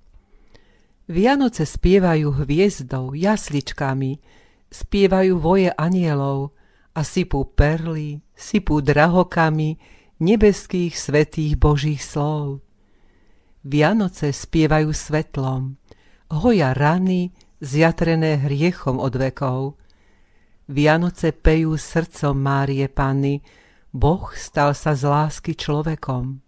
[1.08, 4.20] Vianoce spievajú hviezdou, jasličkami,
[4.68, 6.52] spievajú voje anielov
[6.92, 9.80] a sypú perly, sypú drahokami
[10.20, 12.60] nebeských svetých Božích slov.
[13.64, 15.80] Vianoce spievajú svetlom,
[16.28, 17.32] hoja rany
[17.64, 19.60] zjatrené hriechom od vekov–
[20.68, 23.40] Vianoce pejú srdcom Márie Panny,
[23.88, 26.44] Boh stal sa z lásky človekom.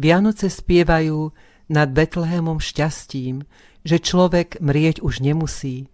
[0.00, 1.28] Vianoce spievajú
[1.68, 3.44] nad Betlehemom šťastím,
[3.84, 5.92] že človek mrieť už nemusí,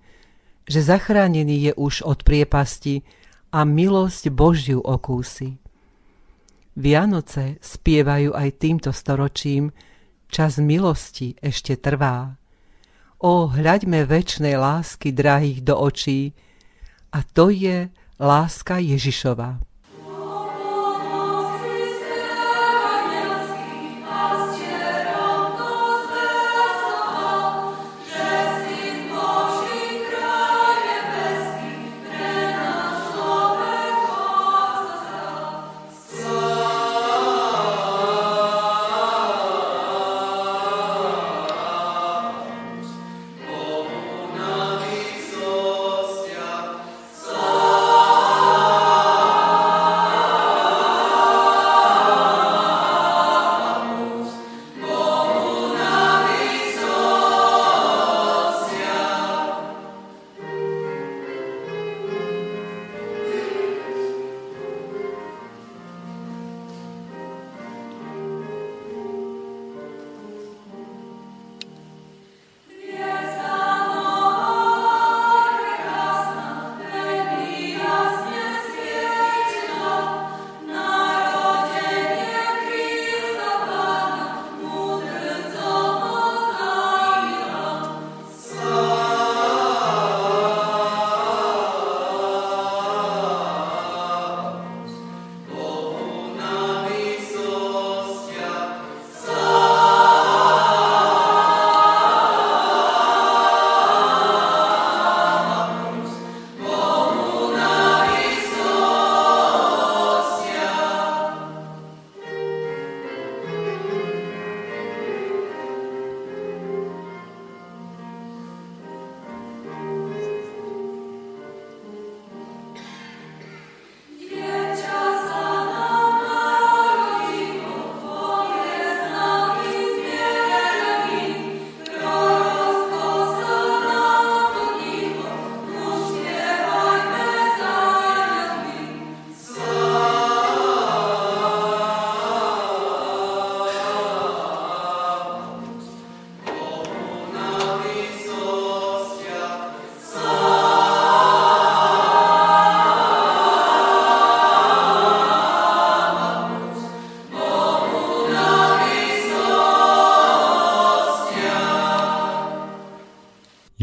[0.70, 3.02] že zachránený je už od priepasti
[3.50, 5.58] a milosť Božiu okúsi.
[6.78, 9.74] Vianoce spievajú aj týmto storočím,
[10.30, 12.38] čas milosti ešte trvá.
[13.18, 16.36] O, hľaďme väčšnej lásky drahých do očí,
[17.12, 17.88] a to je
[18.20, 19.58] láska Ježišova.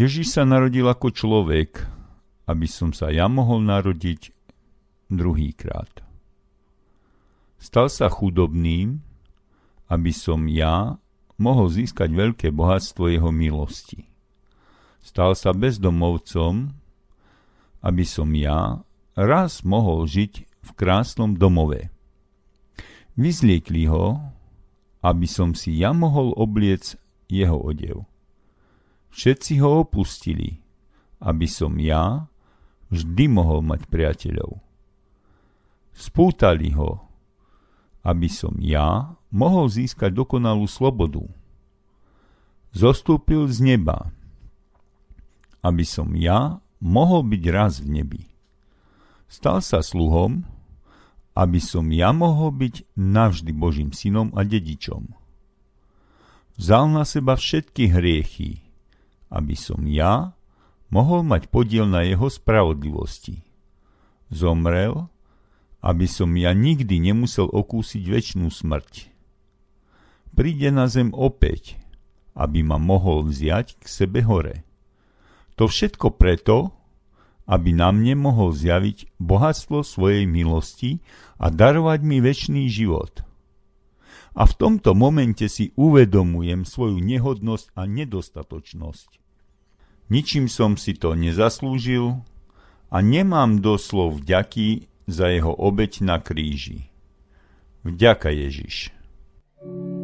[0.03, 1.79] Ježiš sa narodil ako človek,
[2.51, 4.35] aby som sa ja mohol narodiť
[5.07, 6.03] druhýkrát.
[7.55, 8.99] Stal sa chudobným,
[9.87, 10.99] aby som ja
[11.39, 14.11] mohol získať veľké bohatstvo jeho milosti.
[14.99, 16.75] Stal sa bezdomovcom,
[17.79, 18.83] aby som ja
[19.15, 20.33] raz mohol žiť
[20.67, 21.87] v krásnom domove.
[23.15, 24.19] Vyzliekli ho,
[24.99, 26.99] aby som si ja mohol obliec
[27.31, 28.03] jeho odev.
[29.13, 30.57] Všetci ho opustili,
[31.21, 32.25] aby som ja
[32.89, 34.57] vždy mohol mať priateľov.
[35.93, 37.05] Spútali ho,
[38.01, 41.21] aby som ja mohol získať dokonalú slobodu.
[42.73, 44.09] Zostúpil z neba,
[45.61, 48.23] aby som ja mohol byť raz v nebi.
[49.29, 50.41] Stal sa sluhom,
[51.37, 55.13] aby som ja mohol byť navždy Božím synom a dedičom.
[56.57, 58.62] Vzal na seba všetky hriechy,
[59.33, 60.37] aby som ja
[60.93, 63.41] mohol mať podiel na jeho spravodlivosti.
[64.29, 65.09] Zomrel,
[65.81, 69.09] aby som ja nikdy nemusel okúsiť väčšnú smrť.
[70.37, 71.81] Príde na zem opäť,
[72.37, 74.61] aby ma mohol vziať k sebe hore.
[75.57, 76.73] To všetko preto,
[77.45, 81.03] aby na mne mohol zjaviť bohatstvo svojej milosti
[81.37, 83.21] a darovať mi väčší život.
[84.33, 89.22] A v tomto momente si uvedomujem svoju nehodnosť a nedostatočnosť.
[90.11, 92.19] Ničím som si to nezaslúžil
[92.91, 96.91] a nemám doslov vďaky za jeho obeď na kríži.
[97.83, 98.91] Vďaka Ježiš.
[99.63, 100.02] Nic sa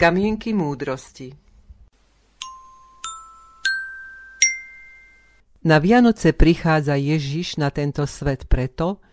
[0.00, 1.28] Kamienky múdrosti
[5.60, 9.04] Na Vianoce prichádza Ježiš na tento svet preto,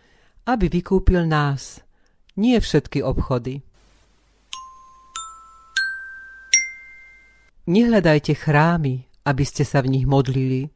[0.48, 1.84] aby vykúpil nás,
[2.40, 3.60] nie všetky obchody.
[7.68, 10.72] Nehľadajte chrámy, aby ste sa v nich modlili.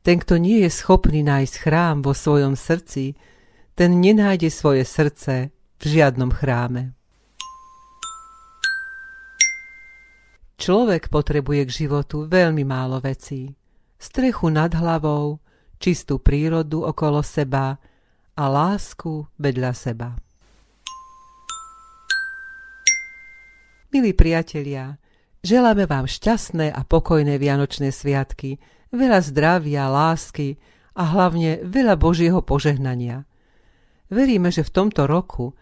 [0.00, 3.12] Ten, kto nie je schopný nájsť chrám vo svojom srdci,
[3.76, 6.96] ten nenájde svoje srdce v žiadnom chráme.
[10.54, 13.50] Človek potrebuje k životu veľmi málo vecí.
[13.98, 15.42] Strechu nad hlavou,
[15.82, 17.74] čistú prírodu okolo seba
[18.38, 20.14] a lásku vedľa seba.
[23.94, 24.98] Milí priatelia,
[25.42, 28.58] želáme vám šťastné a pokojné Vianočné sviatky,
[28.90, 30.58] veľa zdravia, lásky
[30.94, 33.26] a hlavne veľa Božieho požehnania.
[34.10, 35.54] Veríme, že v tomto roku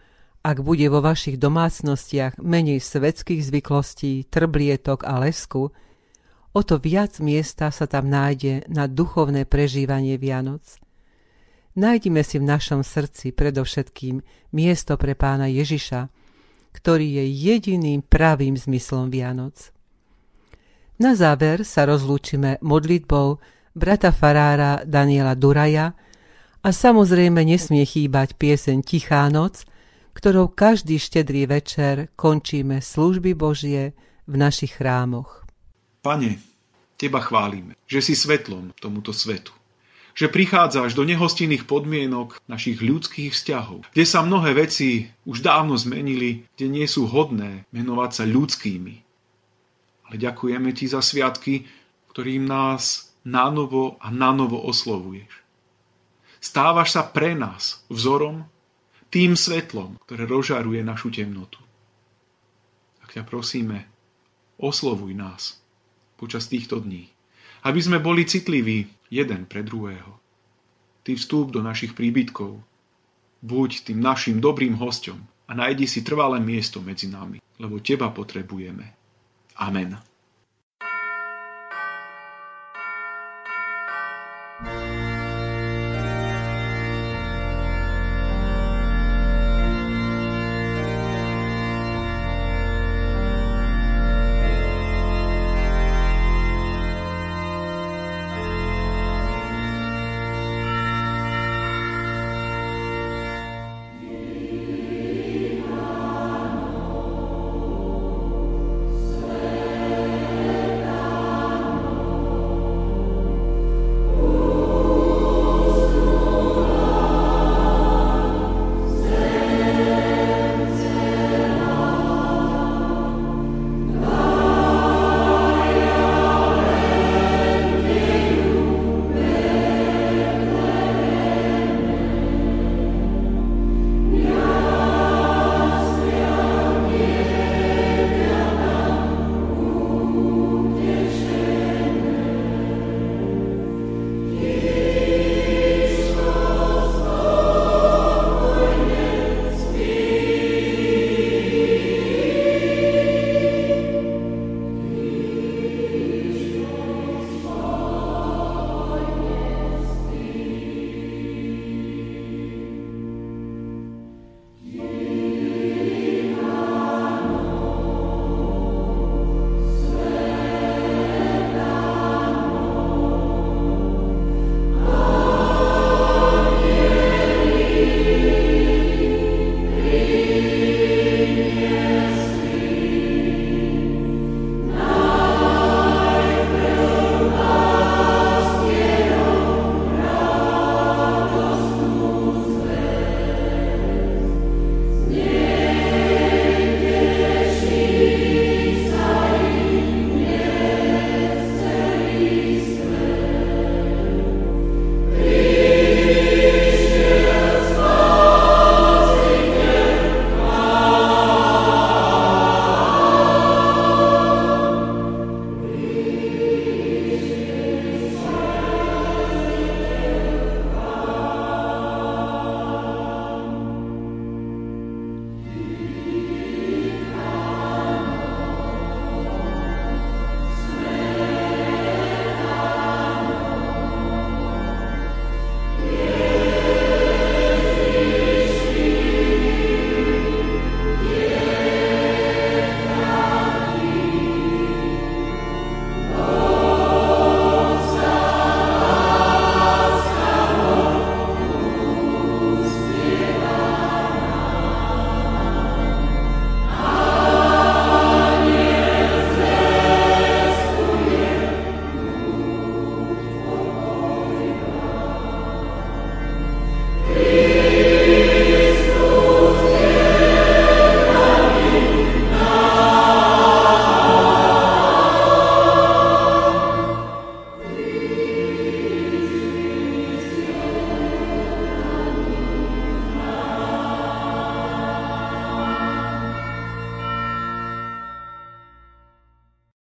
[0.43, 5.71] ak bude vo vašich domácnostiach menej svetských zvyklostí, trblietok a lesku,
[6.51, 10.83] o to viac miesta sa tam nájde na duchovné prežívanie Vianoc.
[11.79, 14.19] Nájdime si v našom srdci predovšetkým
[14.53, 16.11] miesto pre pána Ježiša,
[16.75, 19.71] ktorý je jediným pravým zmyslom Vianoc.
[20.99, 23.39] Na záver sa rozlúčime modlitbou
[23.73, 25.95] brata farára Daniela Duraja
[26.61, 29.63] a samozrejme nesmie chýbať pieseň Tichá noc–
[30.13, 33.97] ktorou každý štedrý večer končíme služby Božie
[34.29, 35.43] v našich chrámoch.
[36.05, 36.39] Pane,
[36.95, 39.51] Teba chválime, že si svetlom tomuto svetu.
[40.13, 46.45] Že prichádzaš do nehostinných podmienok našich ľudských vzťahov, kde sa mnohé veci už dávno zmenili,
[46.53, 48.95] kde nie sú hodné menovať sa ľudskými.
[50.05, 51.65] Ale ďakujeme Ti za sviatky,
[52.13, 55.41] ktorým nás nanovo a nanovo oslovuješ.
[56.37, 58.45] Stávaš sa pre nás vzorom
[59.13, 61.61] tým svetlom, ktoré rozžaruje našu temnotu.
[63.05, 63.85] Tak ťa prosíme,
[64.57, 65.61] oslovuj nás
[66.17, 67.13] počas týchto dní,
[67.61, 70.17] aby sme boli citliví jeden pre druhého.
[71.05, 72.57] Ty vstúp do našich príbytkov,
[73.45, 78.97] buď tým našim dobrým hostom a nájdi si trvalé miesto medzi nami, lebo teba potrebujeme.
[79.61, 80.12] Amen.